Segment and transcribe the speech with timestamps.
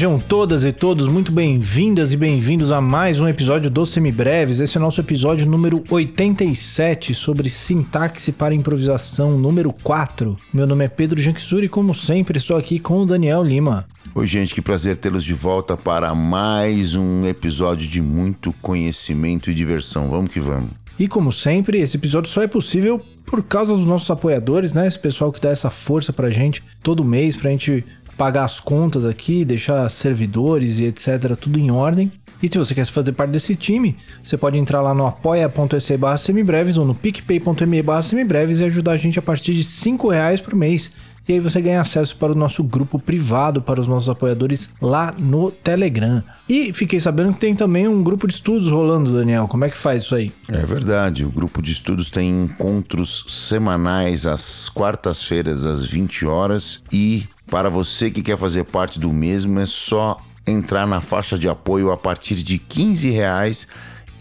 [0.00, 4.58] Sejam todas e todos muito bem-vindas e bem-vindos a mais um episódio do Semibreves.
[4.58, 10.38] Esse é o nosso episódio número 87 sobre sintaxe para improvisação número 4.
[10.54, 13.86] Meu nome é Pedro Janquizuri e como sempre estou aqui com o Daniel Lima.
[14.14, 19.54] Oi, gente, que prazer tê-los de volta para mais um episódio de muito conhecimento e
[19.54, 20.08] diversão.
[20.08, 20.70] Vamos que vamos.
[20.98, 24.86] E como sempre, esse episódio só é possível por causa dos nossos apoiadores, né?
[24.86, 27.84] Esse pessoal que dá essa força pra gente todo mês, pra gente
[28.20, 31.34] pagar as contas aqui, deixar servidores e etc.
[31.40, 32.12] tudo em ordem.
[32.42, 36.18] E se você quer fazer parte desse time, você pode entrar lá no apoia.se barra
[36.18, 40.38] semibreves ou no picpay.me barra semibreves e ajudar a gente a partir de 5 reais
[40.38, 40.90] por mês.
[41.26, 45.14] E aí você ganha acesso para o nosso grupo privado para os nossos apoiadores lá
[45.16, 46.22] no Telegram.
[46.48, 49.46] E fiquei sabendo que tem também um grupo de estudos rolando, Daniel.
[49.48, 50.32] Como é que faz isso aí?
[50.50, 57.26] É verdade, o grupo de estudos tem encontros semanais às quartas-feiras às 20 horas e
[57.50, 61.90] para você que quer fazer parte do mesmo, é só entrar na faixa de apoio
[61.90, 63.66] a partir de 15 reais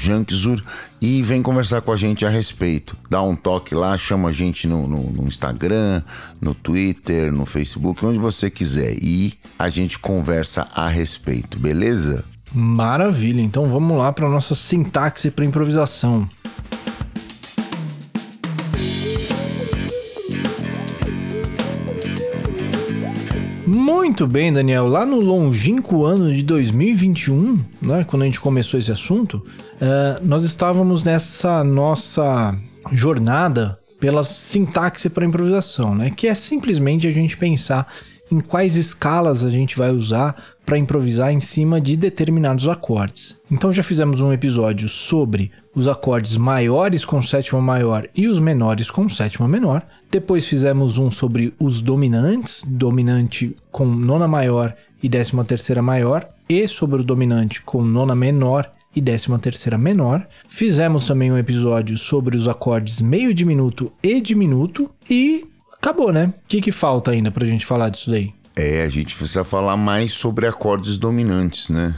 [1.01, 2.97] e vem conversar com a gente a respeito.
[3.09, 6.01] Dá um toque lá, chama a gente no, no, no, Instagram,
[6.41, 8.95] no Twitter, no Facebook, onde você quiser.
[9.03, 12.25] E a gente conversa a respeito, beleza?
[12.53, 16.27] Maravilha, então vamos lá para nossa sintaxe para improvisação.
[23.67, 24.87] Muito bem, Daniel.
[24.87, 30.43] Lá no longínquo ano de 2021, né, quando a gente começou esse assunto, uh, nós
[30.43, 32.57] estávamos nessa nossa
[32.91, 37.87] jornada pela sintaxe para improvisação, né, que é simplesmente a gente pensar
[38.31, 40.35] em quais escalas a gente vai usar
[40.65, 43.41] para improvisar em cima de determinados acordes.
[43.51, 48.91] Então já fizemos um episódio sobre os acordes maiores com sétima maior e os menores
[48.91, 49.83] com sétima menor.
[50.11, 56.67] Depois fizemos um sobre os dominantes, dominante com nona maior e décima terceira maior, e
[56.67, 60.27] sobre o dominante com nona menor e décima terceira menor.
[60.47, 65.45] Fizemos também um episódio sobre os acordes meio diminuto e diminuto e
[65.81, 66.33] acabou, né?
[66.45, 68.33] O que, que falta ainda pra gente falar disso daí?
[68.55, 71.95] É, a gente precisa falar mais sobre acordes dominantes, né?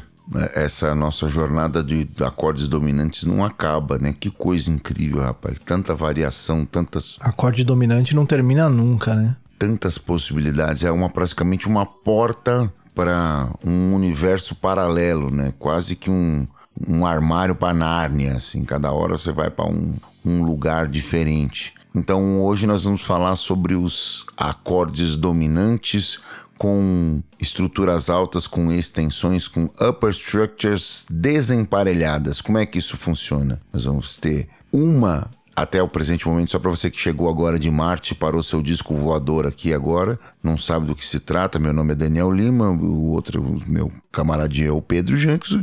[0.53, 4.15] Essa nossa jornada de acordes dominantes não acaba, né?
[4.17, 5.57] Que coisa incrível, rapaz.
[5.65, 7.17] Tanta variação, tantas.
[7.19, 9.35] Acorde dominante não termina nunca, né?
[9.59, 10.83] Tantas possibilidades.
[10.83, 15.53] É uma praticamente uma porta para um universo paralelo, né?
[15.59, 16.45] Quase que um,
[16.87, 18.63] um armário para Nárnia, assim.
[18.63, 19.95] Cada hora você vai para um,
[20.25, 21.73] um lugar diferente.
[21.93, 26.19] Então hoje nós vamos falar sobre os acordes dominantes
[26.57, 32.39] com estruturas altas, com extensões, com upper structures desemparelhadas.
[32.39, 33.59] Como é que isso funciona?
[33.73, 37.69] Nós vamos ter uma até o presente momento, só para você que chegou agora de
[37.69, 41.59] Marte, parou seu disco voador aqui agora, não sabe do que se trata.
[41.59, 45.57] Meu nome é Daniel Lima, o outro, meu camaradinho é o Pedro Janks.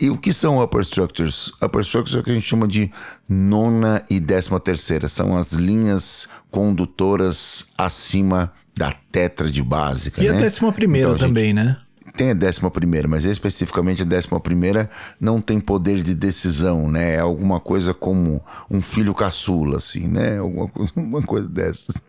[0.00, 1.52] E o que são upper structures?
[1.62, 2.90] Upper structures é o que a gente chama de
[3.28, 5.08] nona e décima terceira.
[5.08, 10.38] São as linhas condutoras acima da tétrade básica, e né?
[10.38, 11.54] a décima primeira então, também, gente...
[11.56, 11.76] né?
[12.16, 17.14] tem a décima primeira, mas especificamente a décima primeira não tem poder de decisão, né?
[17.14, 20.38] É alguma coisa como um filho caçula, assim, né?
[20.38, 22.02] Alguma coisa, uma coisa dessas.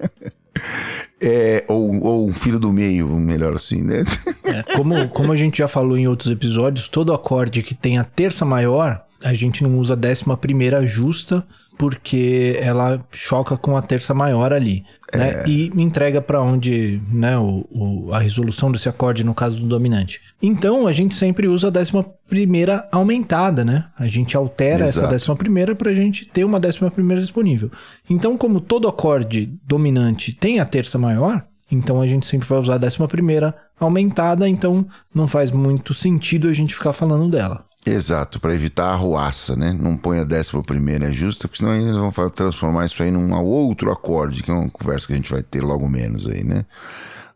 [1.19, 4.03] É, ou, ou um filho do meio, melhor assim, né?
[4.43, 8.03] É, como, como a gente já falou em outros episódios, todo acorde que tem a
[8.03, 11.45] terça maior, a gente não usa a décima primeira justa,
[11.77, 14.83] porque ela choca com a terça maior ali,
[15.17, 15.43] né?
[15.45, 15.49] é.
[15.49, 20.21] E entrega para onde, né, o, o, a resolução desse acorde no caso do dominante.
[20.41, 23.85] Então a gente sempre usa a décima primeira aumentada, né?
[23.97, 24.99] A gente altera Exato.
[24.99, 27.71] essa décima primeira para a gente ter uma décima primeira disponível.
[28.09, 32.75] Então, como todo acorde dominante tem a terça maior, então a gente sempre vai usar
[32.75, 37.65] a décima primeira aumentada, então não faz muito sentido a gente ficar falando dela.
[37.85, 39.73] Exato, para evitar a arruaça, né?
[39.73, 43.33] Não põe a décima primeira é justa, porque senão eles vão transformar isso aí num
[43.43, 46.65] outro acorde, que é uma conversa que a gente vai ter logo menos aí, né?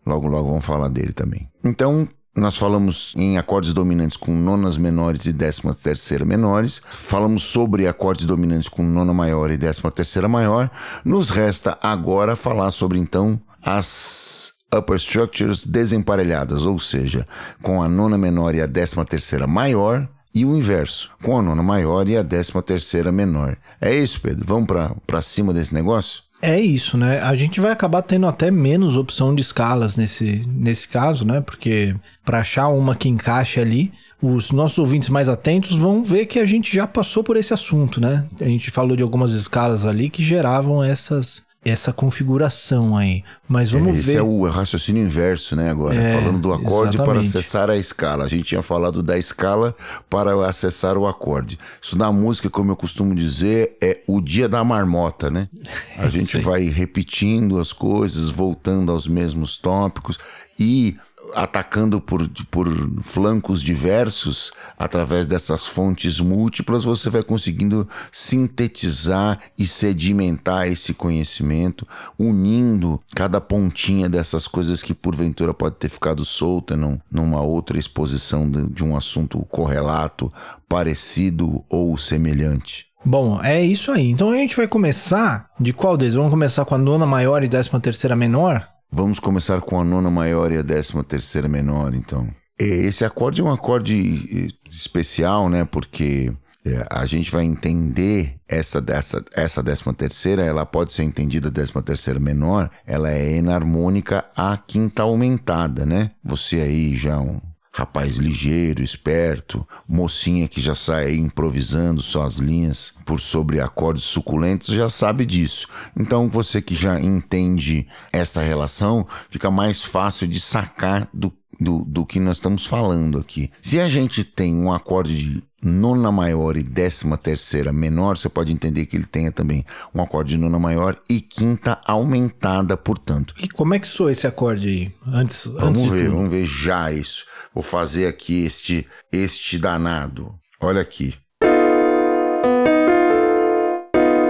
[0.06, 1.50] Logo, logo vamos falar dele também.
[1.64, 6.80] Então, nós falamos em acordes dominantes com nonas menores e décima terceira menores.
[6.92, 10.70] Falamos sobre acordes dominantes com nona maior e décima terceira maior.
[11.04, 17.28] Nos resta agora falar sobre, então, as upper structures desemparelhadas, ou seja,
[17.64, 21.64] com a nona menor e a décima terceira maior e o inverso, com a nona
[21.64, 23.56] maior e a décima terceira menor.
[23.80, 24.44] É isso, Pedro?
[24.46, 24.68] Vamos
[25.08, 26.26] para cima desse negócio?
[26.42, 27.22] É isso, né?
[27.22, 31.40] A gente vai acabar tendo até menos opção de escalas nesse, nesse caso, né?
[31.40, 31.96] Porque
[32.26, 36.46] para achar uma que encaixe ali, os nossos ouvintes mais atentos vão ver que a
[36.46, 38.26] gente já passou por esse assunto, né?
[38.42, 43.24] A gente falou de algumas escalas ali que geravam essas essa configuração aí.
[43.48, 44.12] Mas vamos é, esse ver.
[44.12, 45.72] Esse é o raciocínio inverso, né?
[45.72, 47.04] Agora, é, falando do acorde exatamente.
[47.04, 48.24] para acessar a escala.
[48.24, 49.76] A gente tinha falado da escala
[50.08, 51.58] para acessar o acorde.
[51.82, 55.50] Isso na música, como eu costumo dizer, é o dia da marmota, né?
[55.98, 60.20] A gente vai repetindo as coisas, voltando aos mesmos tópicos
[60.60, 60.98] e
[61.36, 62.68] atacando por, por
[63.02, 71.86] flancos diversos, através dessas fontes múltiplas, você vai conseguindo sintetizar e sedimentar esse conhecimento,
[72.18, 78.50] unindo cada pontinha dessas coisas que porventura pode ter ficado solta num, numa outra exposição
[78.50, 80.32] de, de um assunto correlato,
[80.70, 82.88] parecido ou semelhante.
[83.06, 84.10] Bom, é isso aí.
[84.10, 86.16] Então a gente vai começar de qual deles?
[86.16, 88.68] Vamos começar com a nona maior e décima terceira menor?
[88.92, 92.28] Vamos começar com a nona maior e a décima terceira menor, então.
[92.58, 95.66] Esse acorde é um acorde eh, especial, né?
[95.66, 96.32] Porque
[96.66, 101.82] eh, a gente vai entender essa dessa essa décima terceira, ela pode ser entendida décima
[101.82, 106.12] terceira menor, ela é enarmônica à quinta aumentada, né?
[106.24, 107.42] Você aí já um
[107.76, 114.74] rapaz ligeiro, esperto, mocinha que já sai aí improvisando suas linhas por sobre acordes suculentos,
[114.74, 115.68] já sabe disso.
[116.00, 122.06] Então você que já entende essa relação, fica mais fácil de sacar do, do, do
[122.06, 123.52] que nós estamos falando aqui.
[123.62, 128.54] Se a gente tem um acorde de nona maior e décima terceira menor, você pode
[128.54, 133.34] entender que ele tenha também um acorde de nona maior e quinta aumentada, portanto.
[133.40, 134.96] E como é que soa esse acorde aí?
[135.08, 137.26] Antes, vamos antes ver, vamos ver já isso.
[137.54, 140.36] Vou fazer aqui este, este danado.
[140.62, 141.16] Olha aqui.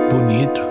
[0.09, 0.61] Bonito.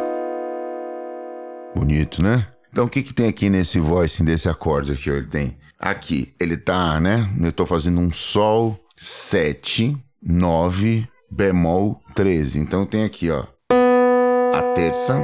[1.75, 2.47] Bonito, né?
[2.73, 5.11] Então o que, que tem aqui nesse voicing desse acorde aqui?
[5.11, 7.29] Ele tem aqui, ele tá, né?
[7.41, 12.59] Eu tô fazendo um Sol 7, 9, bemol 13.
[12.59, 15.23] Então tem aqui, ó, a terça.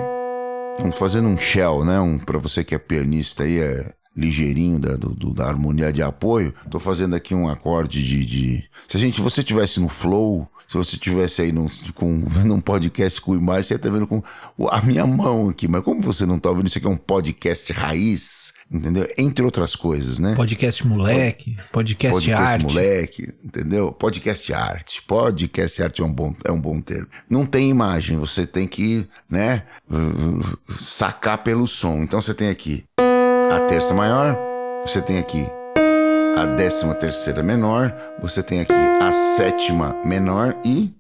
[0.73, 1.99] Estamos fazendo um shell, né?
[2.01, 6.55] Um, para você que é pianista aí, é ligeirinho da, do, da harmonia de apoio.
[6.71, 8.65] Tô fazendo aqui um acorde de, de...
[8.89, 12.61] Se a gente, você tivesse no flow, se você tivesse aí no, com, vendo um
[12.61, 14.23] podcast com imagem, você tá vendo com
[14.71, 15.67] a minha mão aqui.
[15.67, 19.09] Mas como você não tá ouvindo, isso aqui é um podcast raiz, entendeu?
[19.19, 20.35] Entre outras coisas, né?
[20.35, 22.65] Podcast moleque, podcast, podcast arte.
[22.65, 23.93] moleque, entendeu?
[23.93, 25.03] Podcast arte.
[25.03, 27.09] Podcast arte é um, bom, é um bom termo.
[27.29, 29.65] Não tem imagem, você tem que, né,
[30.79, 32.03] sacar pelo som.
[32.03, 32.85] Então você tem aqui
[33.51, 34.39] a terça maior,
[34.87, 35.45] você tem aqui
[36.37, 40.95] a décima terceira menor, você tem aqui a sétima menor e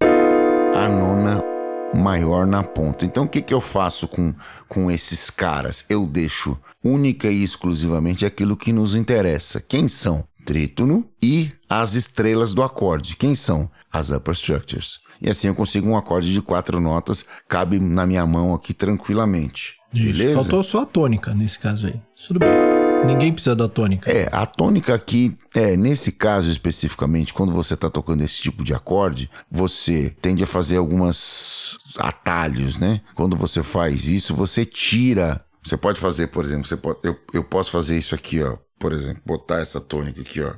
[0.75, 1.50] a nona
[1.95, 3.05] maior na ponta.
[3.05, 4.35] Então o que, que eu faço com,
[4.69, 5.85] com esses caras?
[5.89, 9.61] Eu deixo única e exclusivamente aquilo que nos interessa.
[9.61, 10.25] Quem são?
[10.45, 13.15] Trítono e as estrelas do acorde.
[13.15, 13.71] Quem são?
[13.93, 15.01] As upper structures.
[15.21, 19.75] E assim eu consigo um acorde de quatro notas, cabe na minha mão aqui tranquilamente.
[19.95, 20.05] Isso.
[20.05, 20.35] Beleza?
[20.37, 22.01] Faltou só a tônica nesse caso aí.
[22.27, 22.80] Tudo bem.
[23.05, 24.11] Ninguém precisa da tônica.
[24.11, 28.75] É, a tônica aqui, é, nesse caso especificamente, quando você está tocando esse tipo de
[28.75, 33.01] acorde, você tende a fazer algumas atalhos, né?
[33.15, 35.45] Quando você faz isso, você tira.
[35.63, 38.57] Você pode fazer, por exemplo, você pode, eu, eu posso fazer isso aqui, ó.
[38.79, 40.55] Por exemplo, botar essa tônica aqui, ó.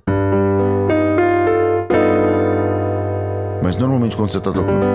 [3.63, 4.93] Mas normalmente quando você tá tocando,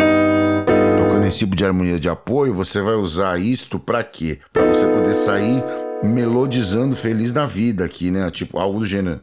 [0.98, 4.40] tocando esse tipo de harmonia de apoio, você vai usar isto para quê?
[4.52, 5.64] Para você poder sair
[6.04, 8.30] melodizando feliz da vida aqui, né?
[8.32, 9.20] Tipo algo do gênero.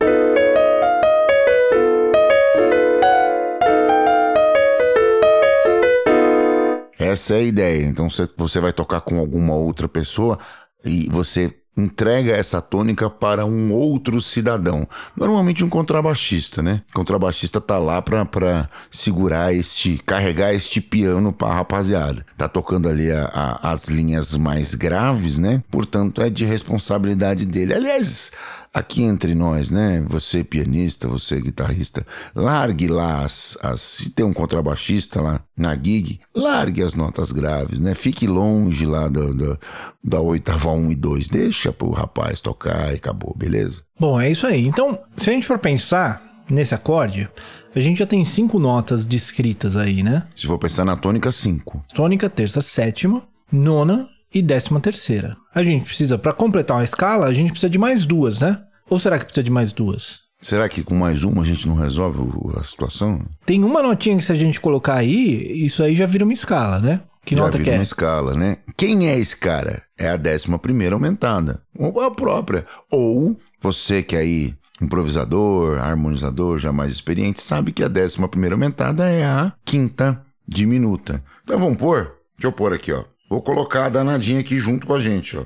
[6.99, 7.87] Essa é a ideia.
[7.87, 10.39] Então você vai tocar com alguma outra pessoa
[10.85, 14.89] e você entrega essa tônica para um outro cidadão.
[15.17, 16.83] Normalmente um contrabaixista, né?
[16.91, 22.25] O contrabaixista tá lá para segurar este, carregar este piano para a rapaziada.
[22.37, 25.63] Tá tocando ali a, a, as linhas mais graves, né?
[25.71, 27.75] Portanto, é de responsabilidade dele.
[27.75, 28.33] Aliás,
[28.75, 30.05] aqui entre nós, né?
[30.09, 32.05] Você pianista, você guitarrista,
[32.35, 37.79] largue lá as, as, se tem um contrabaixista lá na gig, largue as notas graves,
[37.79, 37.95] né?
[37.95, 39.59] Fique longe lá do, do,
[40.03, 43.85] da oitava 1 e 2, deixa pro rapaz tocar e acabou, beleza?
[43.99, 44.67] Bom, é isso aí.
[44.67, 47.29] Então, se a gente for pensar nesse acorde,
[47.75, 50.25] a gente já tem cinco notas descritas aí, né?
[50.35, 51.85] Se for pensar na tônica, cinco.
[51.95, 55.37] Tônica, terça, sétima, nona, e décima terceira.
[55.55, 58.61] A gente precisa, para completar uma escala, a gente precisa de mais duas, né?
[58.91, 60.25] Ou será que precisa de mais duas?
[60.41, 62.21] Será que com mais uma a gente não resolve
[62.59, 63.25] a situação?
[63.47, 66.79] Tem uma notinha que se a gente colocar aí, isso aí já vira uma escala,
[66.79, 67.01] né?
[67.25, 67.79] Que já nota vira que é?
[67.79, 68.59] uma escala, né?
[68.77, 69.83] Quem é esse cara?
[69.99, 71.63] É a décima primeira aumentada.
[71.79, 72.67] Ou a própria.
[72.91, 78.55] Ou você que é aí improvisador, harmonizador, já mais experiente, sabe que a décima primeira
[78.55, 81.25] aumentada é a quinta diminuta.
[81.43, 82.13] Então vamos pôr?
[82.37, 83.05] Deixa eu pôr aqui, ó.
[83.29, 85.45] Vou colocar a danadinha aqui junto com a gente, ó.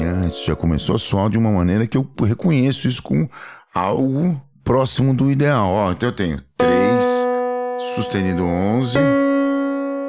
[0.00, 3.28] Ah, isso já começou a de uma maneira que eu reconheço isso com
[3.74, 5.68] algo próximo do ideal.
[5.70, 7.04] Ó, então eu tenho 3,
[7.96, 8.98] sustenido 11,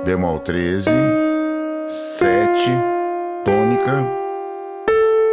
[0.06, 0.90] bemol 13,
[1.88, 2.30] 7,
[3.44, 4.08] tônica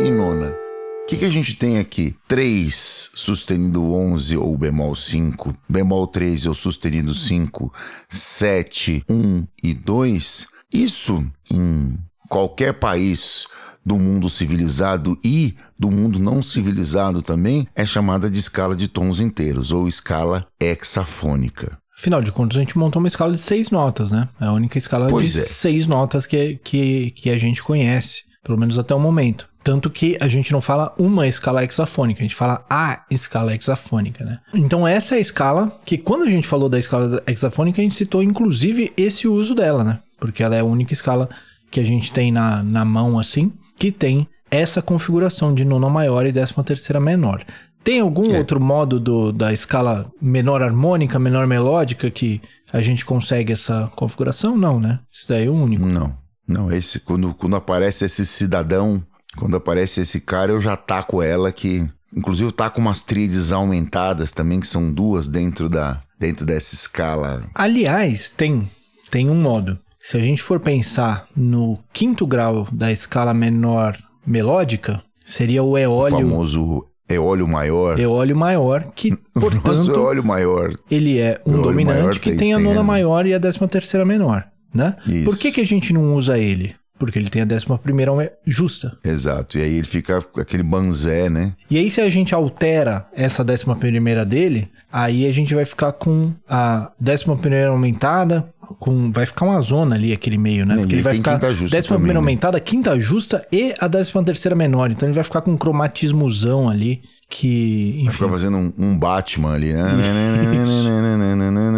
[0.01, 0.55] e nona.
[1.03, 2.15] O que, que a gente tem aqui?
[2.29, 7.73] 3 sustenido 11 ou bemol 5, bemol 13 ou sustenido 5,
[8.09, 10.47] 7, 1 e 2.
[10.73, 13.47] Isso em qualquer país
[13.85, 19.21] do mundo civilizado e do mundo não civilizado também é chamada de escala de tons
[19.21, 21.77] inteiros ou escala hexafônica.
[21.99, 24.29] Afinal de contas, a gente montou uma escala de seis notas, né?
[24.41, 25.45] É a única escala Pois de é.
[25.45, 29.52] seis notas que, que, que a gente conhece, pelo menos até o momento.
[29.65, 34.25] Tanto que a gente não fala uma escala hexafônica, a gente fala a escala hexafônica,
[34.25, 34.39] né?
[34.55, 37.95] Então essa é a escala que quando a gente falou da escala hexafônica, a gente
[37.95, 40.01] citou inclusive esse uso dela, né?
[40.19, 41.29] Porque ela é a única escala
[41.71, 46.27] que a gente tem na, na mão assim, que tem essa configuração de nona maior
[46.27, 47.43] e décima terceira menor.
[47.83, 48.39] Tem algum É.
[48.39, 52.41] outro modo do, da escala menor harmônica, menor melódica que
[52.73, 54.57] a gente consegue essa configuração?
[54.57, 55.01] Não, né?
[55.11, 55.85] Isso daí é o único.
[55.85, 56.15] Não,
[56.47, 59.03] não, esse quando, quando aparece esse cidadão,
[59.37, 64.33] quando aparece esse cara, eu já taco ela que inclusive tá com umas tríades aumentadas
[64.33, 67.43] também que são duas dentro da dentro dessa escala.
[67.55, 68.69] Aliás, tem,
[69.11, 69.79] tem um modo.
[69.99, 73.97] Se a gente for pensar no quinto grau da escala menor
[74.27, 77.99] melódica, seria o O eólio, famoso eólio maior.
[77.99, 80.75] eólio maior, que, portanto, eólio maior.
[80.91, 82.87] ele é um Eólio dominante que tem- tem a tem nona razão.
[82.87, 84.97] maior e a décima terceira menor, né?
[85.07, 85.25] Isso.
[85.25, 86.75] Por que, que a gente não usa ele?
[87.05, 88.13] Porque ele tem a décima primeira
[88.47, 88.97] justa.
[89.03, 89.59] Exato.
[89.59, 91.53] E aí ele fica com aquele banzé, né?
[91.69, 95.91] E aí, se a gente altera essa décima primeira dele, aí a gente vai ficar
[95.91, 100.75] com a décima primeira aumentada, com vai ficar uma zona ali, aquele meio, né?
[100.75, 102.25] É, Porque ele ele vai ficar décima primeira né?
[102.25, 104.93] aumentada, quinta justa e a décima terceira menor.
[104.93, 108.11] Então ele vai ficar com um cromatismozão ali, que, enfim...
[108.13, 109.83] Fica fazendo um, um Batman ali, né?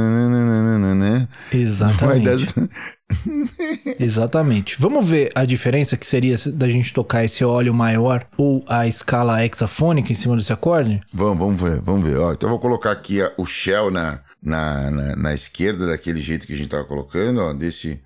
[1.52, 2.24] Exatamente.
[2.24, 2.68] dessa-
[4.00, 4.76] Exatamente.
[4.80, 8.86] Vamos ver a diferença que seria se- da gente tocar esse óleo maior ou a
[8.86, 11.00] escala hexafônica em cima desse acorde?
[11.12, 12.16] Vamos, vamos ver, vamos ver.
[12.18, 16.46] Ó, então eu vou colocar aqui o shell na, na, na, na esquerda, daquele jeito
[16.46, 18.00] que a gente tava colocando, ó, desse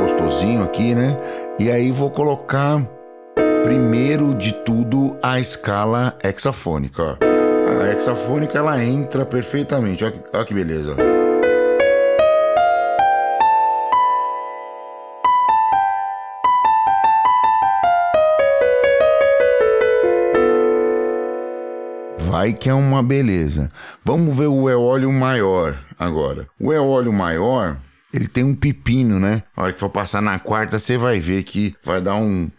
[0.00, 1.16] gostosinho aqui, né?
[1.58, 2.84] E aí vou colocar,
[3.64, 7.16] primeiro de tudo, a escala hexafônica, ó.
[7.82, 10.96] A hexafônica, ela entra perfeitamente, ó, que- ó que beleza,
[22.42, 23.70] Vai que é uma beleza.
[24.04, 26.48] Vamos ver o eólio maior agora.
[26.58, 27.76] O eólio maior,
[28.12, 29.44] ele tem um pepino, né?
[29.56, 32.50] A hora que for passar na quarta, você vai ver que vai dar um,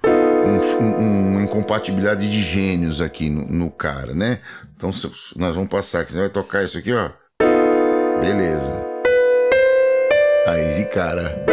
[0.46, 4.40] um- um- uma incompatibilidade de gênios aqui no, no cara, né?
[4.78, 4.90] Então
[5.36, 6.14] nós vamos passar aqui.
[6.14, 7.10] Você vai tocar isso aqui, ó.
[8.22, 8.72] Beleza.
[10.48, 11.44] Aí de cara.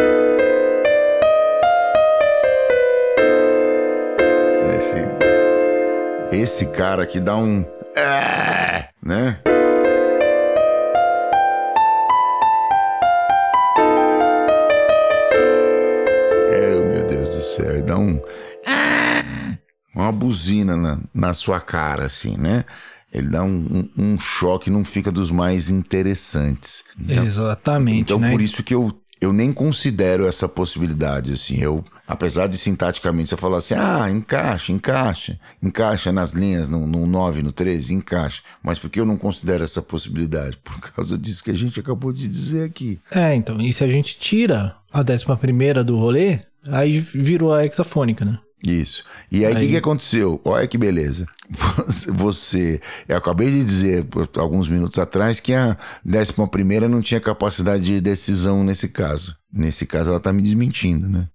[4.79, 5.05] Esse,
[6.41, 7.65] esse cara aqui dá um.
[7.97, 9.40] É, né?
[16.50, 18.16] É, meu Deus do céu, dá um.
[18.66, 19.59] É,
[19.94, 22.64] uma buzina na, na sua cara, assim, né?
[23.12, 26.85] Ele dá um, um, um choque, não fica dos mais interessantes.
[26.97, 27.25] Né?
[27.25, 28.02] Exatamente.
[28.02, 28.30] Então, né?
[28.30, 31.61] por isso que eu eu nem considero essa possibilidade, assim.
[31.61, 37.07] Eu, apesar de sintaticamente você falar assim, ah, encaixa, encaixa, encaixa nas linhas, no, no
[37.07, 38.43] 9, no 13, encaixa.
[38.62, 40.57] Mas por que eu não considero essa possibilidade?
[40.65, 42.99] Por causa disso que a gente acabou de dizer aqui.
[43.11, 47.65] É, então, e se a gente tira a décima primeira do rolê, aí virou a
[47.65, 48.39] hexafônica, né?
[48.62, 49.05] Isso.
[49.31, 50.40] E aí, o que, que aconteceu?
[50.45, 51.26] Olha que beleza.
[52.09, 57.85] Você, eu acabei de dizer alguns minutos atrás que a décima primeira não tinha capacidade
[57.85, 59.37] de decisão nesse caso.
[59.52, 61.26] Nesse caso, ela tá me desmentindo, né?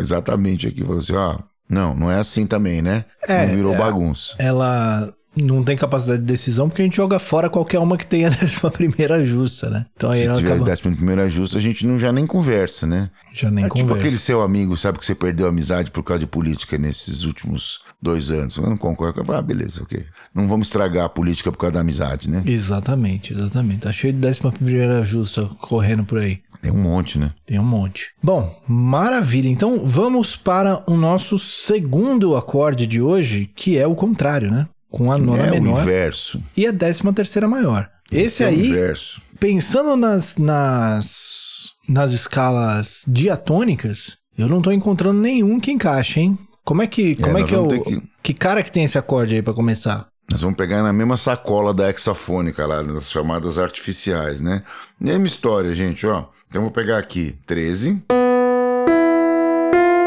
[0.00, 1.38] Exatamente aqui, falou assim: ó,
[1.68, 3.04] não, não é assim também, né?
[3.26, 4.34] É, não virou é, bagunça.
[4.38, 8.28] Ela não tem capacidade de decisão porque a gente joga fora qualquer uma que tenha
[8.30, 9.86] décima primeira justa, né?
[9.96, 10.64] Então aí Se tiver acaba...
[10.64, 13.10] décima primeira justa, a gente não, já nem conversa, né?
[13.32, 13.94] Já nem é tipo conversa.
[13.94, 17.24] Tipo aquele seu amigo, sabe que você perdeu a amizade por causa de política nesses
[17.24, 18.56] últimos dois anos.
[18.56, 19.32] Eu não concordo.
[19.32, 20.04] Ah, beleza, ok.
[20.34, 22.42] Não vamos estragar a política por causa da amizade, né?
[22.44, 23.82] Exatamente, exatamente.
[23.82, 26.40] Tá cheio de décima primeira justa correndo por aí.
[26.60, 27.32] Tem um monte, né?
[27.46, 28.12] Tem um monte.
[28.22, 29.48] Bom, maravilha.
[29.48, 34.68] Então vamos para o nosso segundo acorde de hoje, que é o contrário, né?
[34.92, 35.78] Com a nona é menor.
[35.78, 36.40] o inverso.
[36.54, 37.90] E a décima terceira maior.
[38.10, 39.22] Esse, Esse é aí, inverso.
[39.40, 46.38] pensando nas, nas, nas escalas diatônicas, eu não tô encontrando nenhum que encaixe, hein?
[46.62, 47.66] Como é que, como é, é que é o...
[47.66, 48.02] Que...
[48.22, 50.06] que cara que tem esse acorde aí para começar?
[50.30, 54.62] Nós vamos pegar na mesma sacola da hexafônica lá, nas chamadas artificiais, né?
[55.00, 56.26] Mesma história, gente, ó.
[56.48, 58.02] Então eu vou pegar aqui 13,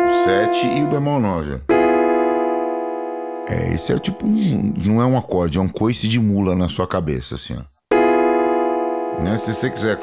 [0.08, 1.75] o 7 e o bemol 9.
[3.47, 6.67] É, esse é tipo um, não é um acorde, é um coice de mula na
[6.67, 7.63] sua cabeça, assim, ó.
[9.23, 9.38] Né?
[9.38, 9.99] Se você quiser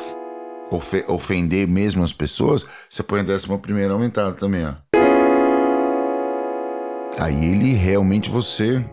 [0.70, 4.74] ofe ofender mesmo as pessoas, você põe a décima primeira aumentada também, ó.
[7.18, 8.84] Aí ele realmente você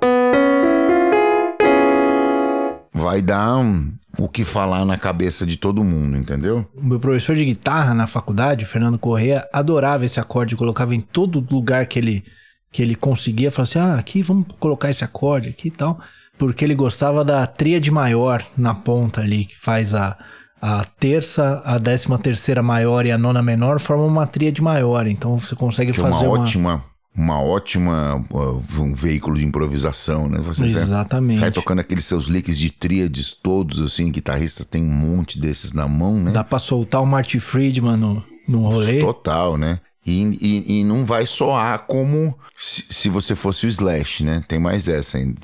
[2.92, 6.68] vai dar um, o que falar na cabeça de todo mundo, entendeu?
[6.76, 11.46] O meu professor de guitarra na faculdade, Fernando Corrêa, adorava esse acorde, colocava em todo
[11.50, 12.24] lugar que ele
[12.72, 16.00] que ele conseguia falar assim: ah, aqui vamos colocar esse acorde aqui e tal.
[16.38, 20.18] Porque ele gostava da tríade maior na ponta ali, que faz a,
[20.62, 25.06] a terça, a décima terceira maior e a nona menor, formam uma tríade maior.
[25.06, 26.36] Então você consegue que fazer uma.
[26.36, 26.84] uma ótima
[27.16, 30.40] uma ótima uh, um veículo de improvisação, né?
[30.40, 31.40] Você Exatamente.
[31.40, 35.88] Sai tocando aqueles seus licks de tríades todos, assim, guitarrista tem um monte desses na
[35.88, 36.32] mão, né?
[36.32, 39.00] Dá pra soltar o Marty Friedman no, no rolê.
[39.02, 39.80] Total, né?
[40.10, 44.42] E, e, e, não vai soar como se, se, você fosse o Slash, né?
[44.48, 45.40] Tem mais essa ainda.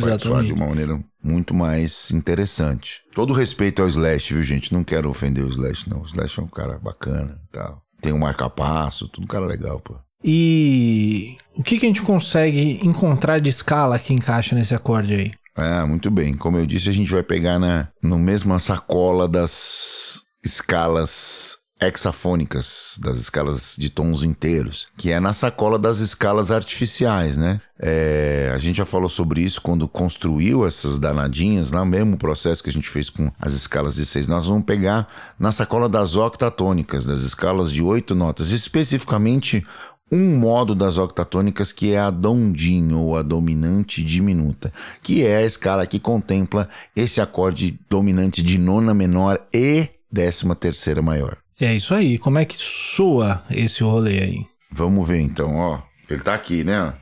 [0.00, 3.02] Vai soar de uma maneira muito mais interessante.
[3.14, 4.72] Todo respeito ao Slash, viu, gente?
[4.72, 6.00] Não quero ofender o Slash, não.
[6.00, 7.80] O Slash é um cara bacana tal.
[8.00, 9.94] Tem um marca-passo, tudo um cara legal, pô.
[10.24, 15.32] E o que, que a gente consegue encontrar de escala que encaixa nesse acorde aí?
[15.54, 16.34] Ah, muito bem.
[16.34, 23.18] Como eu disse, a gente vai pegar na no mesma sacola das escalas hexafônicas, das
[23.18, 27.60] escalas de tons inteiros, que é na sacola das escalas artificiais, né?
[27.78, 32.70] É, a gente já falou sobre isso quando construiu essas danadinhas, lá mesmo processo que
[32.70, 34.28] a gente fez com as escalas de seis.
[34.28, 39.66] Nós vamos pegar na sacola das octatônicas, das escalas de oito notas, especificamente
[40.12, 44.70] um modo das octatônicas que é a dondinho ou a dominante diminuta,
[45.02, 51.00] que é a escala que contempla esse acorde dominante de nona menor e décima terceira
[51.00, 51.38] maior.
[51.64, 52.18] É isso aí.
[52.18, 54.46] Como é que soa esse rolê aí?
[54.72, 55.78] Vamos ver então, ó.
[56.10, 56.92] Ele tá aqui, né?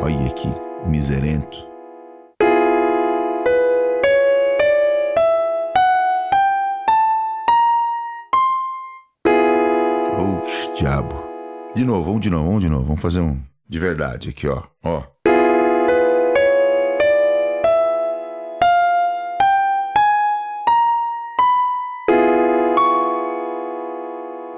[0.00, 0.48] Olha aqui,
[0.86, 1.58] miserento.
[10.38, 11.16] Oxe, diabo.
[11.74, 12.84] De novo, vamos de novo, vamos de novo.
[12.84, 14.62] Vamos fazer um de verdade aqui, ó.
[14.84, 15.02] Ó.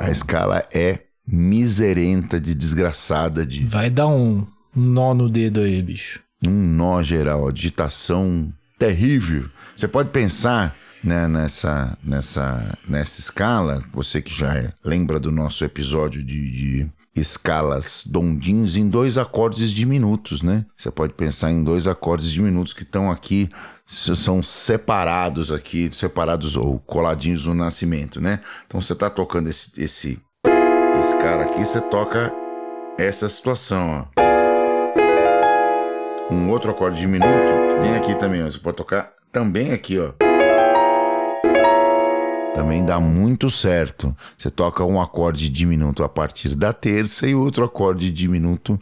[0.09, 3.67] A escala é miserenta de desgraçada de.
[3.67, 6.23] Vai dar um nó no dedo aí, bicho.
[6.43, 9.51] Um nó geral, digitação terrível.
[9.77, 15.63] Você pode pensar né, nessa, nessa, nessa escala, você que já é, lembra do nosso
[15.63, 20.65] episódio de, de escalas dondins em dois acordes diminutos, né?
[20.75, 23.51] Você pode pensar em dois acordes diminutos que estão aqui
[23.89, 28.41] são separados aqui, separados ou coladinhos no nascimento, né?
[28.67, 30.21] Então você tá tocando esse, esse,
[31.01, 32.31] esse cara aqui, você toca
[32.99, 34.29] essa situação, ó.
[36.31, 37.33] Um outro acorde diminuto
[37.75, 38.51] que tem aqui também, ó.
[38.51, 40.13] Você pode tocar também aqui, ó.
[42.55, 44.15] Também dá muito certo.
[44.37, 48.79] Você toca um acorde diminuto a partir da terça e outro acorde diminuto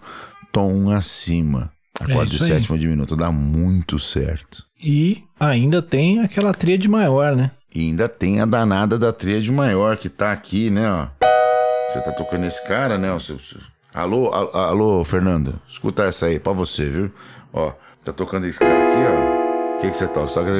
[0.51, 1.76] tom acima.
[2.00, 2.50] Acorde isso aí.
[2.50, 4.64] sétima diminuto dá muito certo.
[4.82, 7.50] E ainda tem aquela tríade maior, né?
[7.74, 11.06] E ainda tem a danada da tríade maior que tá aqui, né, ó.
[11.88, 13.11] Você tá tocando esse cara, né?
[13.12, 13.18] ó,
[13.94, 15.54] Alô, a- alô, Fernanda.
[15.68, 17.11] Escuta essa aí, pra você, viu?
[17.52, 17.72] Ó,
[18.04, 19.76] tá tocando esse cara aqui, ó.
[19.76, 20.28] O que que você toca?
[20.28, 20.50] Só que...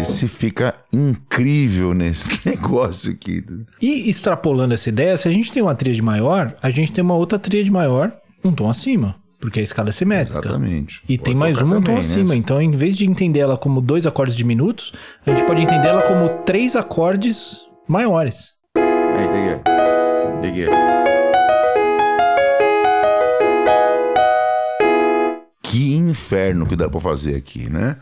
[0.00, 3.44] Esse fica incrível nesse negócio aqui.
[3.80, 7.14] E extrapolando essa ideia, se a gente tem uma tríade maior, a gente tem uma
[7.14, 8.10] outra tríade maior,
[8.44, 10.38] um tom acima, porque a escala é simétrica.
[10.40, 11.00] Exatamente.
[11.08, 11.98] E Pode tem mais uma um tom né?
[11.98, 12.34] acima.
[12.36, 14.92] Então, em vez de entender ela como dois acordes diminutos,
[15.26, 18.52] a gente pode entender ela como três acordes maiores.
[18.76, 19.28] Aí.
[20.40, 20.72] Tem aqui.
[25.62, 27.96] Que inferno que dá pra fazer aqui, né?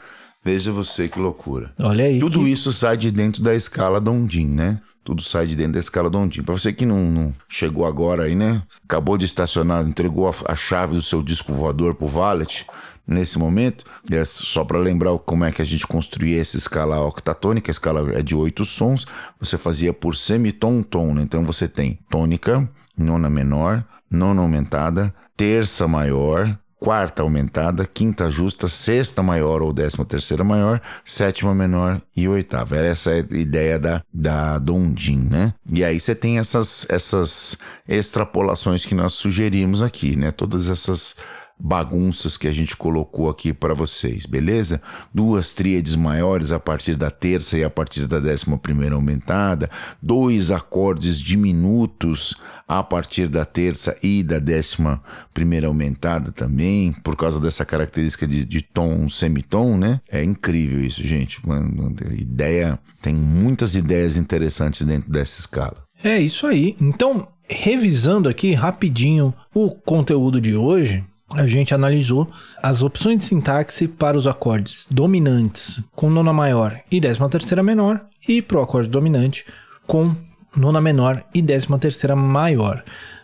[0.44, 1.72] Veja você que loucura.
[1.79, 2.18] Olha aí.
[2.18, 4.81] Tudo que- isso sai de dentro da escala Dondim, né?
[5.03, 6.43] Tudo sai de dentro da escala Dondim.
[6.43, 8.63] Pra você que não, não chegou agora aí, né?
[8.85, 12.67] Acabou de estacionar, entregou a, a chave do seu disco voador pro valet
[13.07, 13.85] nesse momento.
[14.11, 17.71] É só pra lembrar como é que a gente construía essa escala octatônica.
[17.71, 19.07] A escala é de oito sons.
[19.39, 21.23] Você fazia por semitom, tom, né?
[21.23, 29.23] Então você tem tônica, nona menor, nona aumentada, terça maior, quarta aumentada, quinta justa, sexta
[29.23, 32.77] maior ou décima terceira maior, sétima menor e oitava.
[32.77, 35.53] Era essa a ideia da, da Dondim, né?
[35.71, 40.31] E aí você tem essas, essas extrapolações que nós sugerimos aqui, né?
[40.31, 41.14] Todas essas
[41.61, 44.81] bagunças que a gente colocou aqui para vocês, beleza?
[45.12, 49.70] Duas tríades maiores a partir da terça e a partir da décima primeira aumentada,
[50.03, 52.35] dois acordes diminutos
[52.66, 55.03] a partir da terça e da décima
[55.35, 60.01] primeira aumentada também, por causa dessa característica de, de tom, semitom, né?
[60.09, 61.44] É incrível isso, gente.
[61.46, 65.85] Mano, ideia, tem muitas ideias interessantes dentro dessa escala.
[66.03, 66.77] É isso aí.
[66.81, 72.31] Então, revisando aqui rapidinho o conteúdo de hoje, a gente analisou
[72.62, 78.01] as opções de sintaxe para os acordes dominantes com nona maior e décima terceira menor
[78.29, 79.45] e para o acorde dominante
[79.87, 80.14] com
[80.57, 82.83] nona menor e décima terceira maior.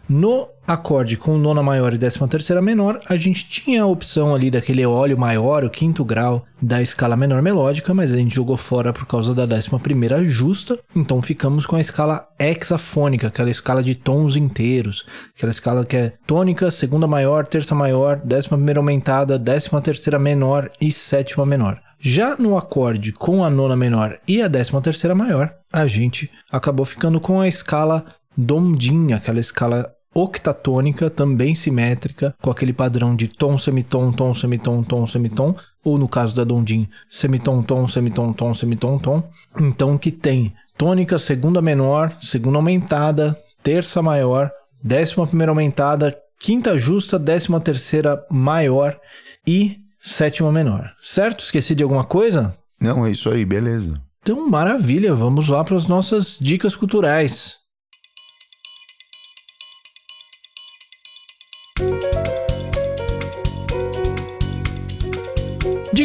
[0.09, 4.53] No acorde com nona maior e décima terceira menor, a gente tinha a opção ali
[4.53, 8.93] daquele óleo maior, o quinto grau da escala menor melódica, mas a gente jogou fora
[8.93, 13.97] por causa da décima primeira justa, então ficamos com a escala hexafônica, aquela escala de
[13.97, 15.05] tons inteiros,
[15.37, 20.71] aquela escala que é tônica, segunda maior, terça maior, décima primeira aumentada, décima terceira menor
[20.81, 21.81] e sétima menor.
[21.99, 26.87] Já no acorde com a nona menor e a décima terceira maior, a gente acabou
[26.87, 28.05] ficando com a escala
[28.37, 35.07] Dondim, aquela escala octatônica, também simétrica, com aquele padrão de tom, semitom, tom, semitom, tom,
[35.07, 39.23] semitom, ou no caso da Dondim, semitom, tom, semitom, tom, semitom, tom.
[39.61, 44.51] Então que tem tônica, segunda menor, segunda aumentada, terça maior,
[44.83, 48.99] décima primeira aumentada, quinta justa, décima terceira maior
[49.47, 50.93] e sétima menor.
[50.99, 51.45] Certo?
[51.45, 52.57] Esqueci de alguma coisa?
[52.81, 54.01] Não, é isso aí, beleza.
[54.23, 57.66] Então, maravilha, vamos lá para as nossas dicas culturais.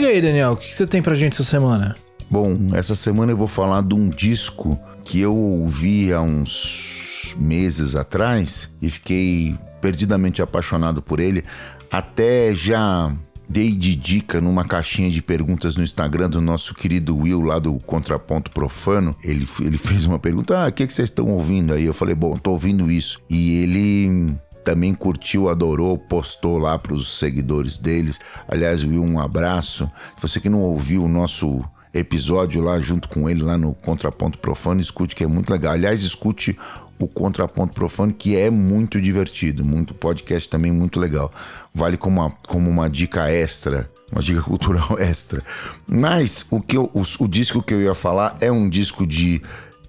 [0.01, 1.95] Diga aí, Daniel, o que você tem pra gente essa semana?
[2.27, 7.95] Bom, essa semana eu vou falar de um disco que eu ouvi há uns meses
[7.95, 11.45] atrás e fiquei perdidamente apaixonado por ele.
[11.91, 13.15] Até já
[13.47, 17.75] dei de dica numa caixinha de perguntas no Instagram do nosso querido Will, lá do
[17.75, 19.15] Contraponto Profano.
[19.23, 21.85] Ele, ele fez uma pergunta: Ah, o que, que vocês estão ouvindo aí?
[21.85, 23.21] Eu falei: Bom, tô ouvindo isso.
[23.29, 28.19] E ele também curtiu, adorou, postou lá para os seguidores deles.
[28.47, 29.89] Aliás, Will, um abraço.
[30.19, 34.79] Você que não ouviu o nosso episódio lá junto com ele lá no Contraponto Profano,
[34.79, 35.73] escute que é muito legal.
[35.73, 36.57] Aliás, escute
[36.99, 41.31] o Contraponto Profano que é muito divertido, muito podcast também muito legal.
[41.73, 45.41] Vale como uma, como uma dica extra, uma dica cultural extra.
[45.87, 49.41] Mas o que eu, o, o disco que eu ia falar é um disco de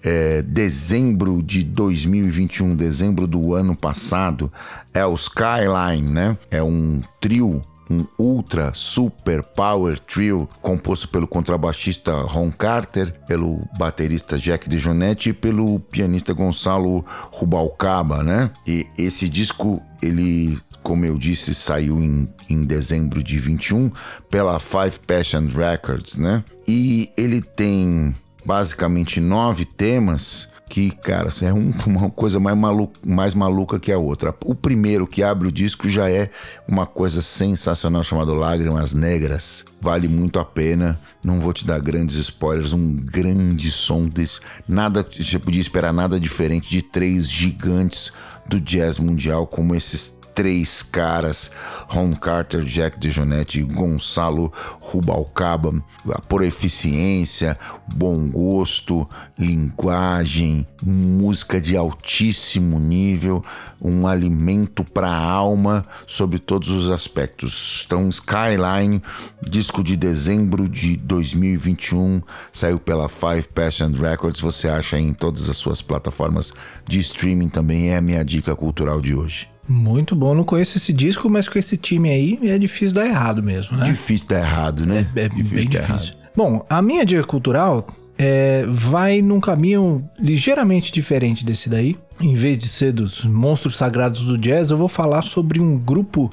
[0.03, 4.53] é, dezembro de 2021, dezembro do ano passado,
[4.93, 6.37] é o Skyline, né?
[6.51, 14.39] É um trio um ultra super power trio composto pelo contrabaixista Ron Carter, pelo baterista
[14.39, 18.51] Jack DeJohnette e pelo pianista Gonçalo Rubalcaba, né?
[18.67, 23.91] E esse disco ele como eu disse, saiu em, em dezembro de 21
[24.29, 26.43] pela Five Passions Records, né?
[26.67, 28.13] E ele tem
[28.45, 33.99] basicamente nove temas que, cara, é um, uma coisa mais, malu, mais maluca que a
[33.99, 34.35] outra.
[34.43, 36.31] O primeiro que abre o disco já é
[36.67, 39.67] uma coisa sensacional chamado Lágrimas Negras.
[39.79, 40.99] Vale muito a pena.
[41.23, 42.73] Não vou te dar grandes spoilers.
[42.73, 44.41] Um grande som desse.
[44.67, 45.07] Nada.
[45.13, 48.11] Você podia esperar nada diferente de três gigantes
[48.47, 51.51] do jazz mundial como esses três caras,
[51.89, 55.83] Ron Carter, Jack DeJohnette e Gonçalo Rubalcaba,
[56.29, 57.59] por eficiência,
[57.95, 63.43] bom gosto, linguagem, música de altíssimo nível,
[63.81, 67.85] um alimento para a alma sobre todos os aspectos.
[67.87, 69.03] Então, Skyline,
[69.49, 75.57] disco de dezembro de 2021, saiu pela Five Passion Records, você acha em todas as
[75.57, 76.53] suas plataformas
[76.87, 79.52] de streaming também, é a minha dica cultural de hoje.
[79.69, 83.43] Muito bom, não conheço esse disco, mas com esse time aí é difícil dar errado
[83.43, 83.85] mesmo, né?
[83.87, 85.07] Difícil dar errado, né?
[85.15, 86.15] É, é difícil bem difícil.
[86.15, 86.17] Errado.
[86.35, 87.87] Bom, a minha dica cultural
[88.19, 91.97] é, vai num caminho ligeiramente diferente desse daí.
[92.21, 96.31] Em vez de ser dos monstros sagrados do jazz, eu vou falar sobre um grupo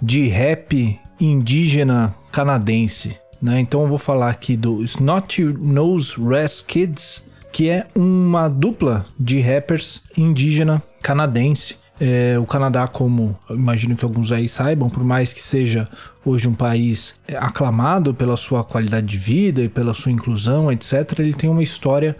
[0.00, 3.16] de rap indígena canadense.
[3.40, 3.60] Né?
[3.60, 9.40] Então eu vou falar aqui do Snot Nose Rest Kids, que é uma dupla de
[9.40, 15.42] rappers indígena canadense é, o Canadá, como imagino que alguns aí saibam, por mais que
[15.42, 15.86] seja
[16.24, 21.18] hoje um país é, aclamado pela sua qualidade de vida e pela sua inclusão, etc.,
[21.18, 22.16] ele tem uma história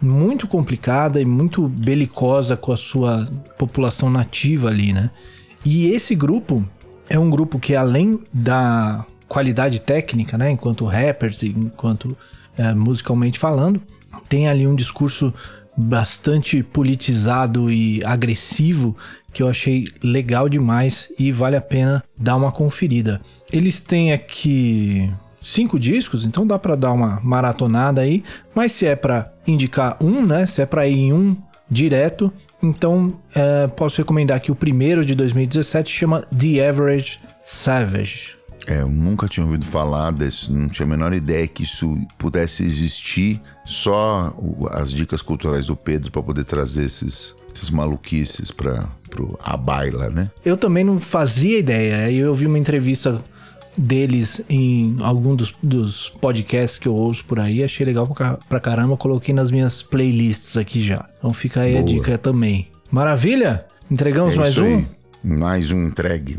[0.00, 5.10] muito complicada e muito belicosa com a sua população nativa ali, né?
[5.64, 6.62] E esse grupo
[7.08, 12.14] é um grupo que, além da qualidade técnica, né, enquanto rappers, enquanto
[12.58, 13.80] é, musicalmente falando,
[14.28, 15.32] tem ali um discurso
[15.76, 18.96] bastante politizado e agressivo
[19.32, 23.20] que eu achei legal demais e vale a pena dar uma conferida.
[23.52, 25.10] Eles têm aqui
[25.42, 28.22] cinco discos, então dá para dar uma maratonada aí,
[28.54, 31.36] mas se é para indicar um, né, se é para ir em um
[31.68, 38.42] direto, então é, posso recomendar aqui o primeiro de 2017, chama The Average Savage.
[38.66, 42.62] É, eu nunca tinha ouvido falar desse, não tinha a menor ideia que isso pudesse
[42.62, 43.40] existir.
[43.64, 44.32] Só
[44.70, 48.88] as dicas culturais do Pedro para poder trazer esses, essas maluquices para
[49.42, 50.30] a baila, né?
[50.44, 52.06] Eu também não fazia ideia.
[52.06, 53.22] Aí eu vi uma entrevista
[53.76, 58.06] deles em algum dos, dos podcasts que eu ouço por aí, achei legal
[58.48, 61.08] pra caramba, coloquei nas minhas playlists aqui já.
[61.18, 61.82] Então fica aí Boa.
[61.82, 62.68] a dica também.
[62.90, 63.64] Maravilha?
[63.90, 64.76] Entregamos é mais um?
[64.76, 64.86] Aí.
[65.24, 66.38] Mais um entregue.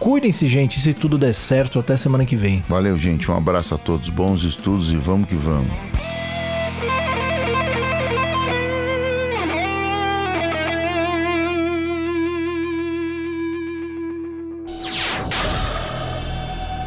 [0.01, 2.63] Cuidem-se, gente, se tudo der certo, até semana que vem.
[2.67, 3.29] Valeu, gente.
[3.29, 5.69] Um abraço a todos, bons estudos e vamos que vamos.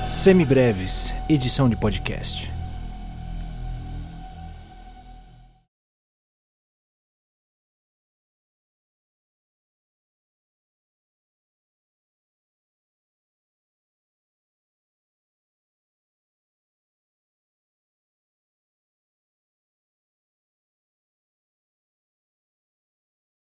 [0.05, 2.54] Semibreves, edição de podcast.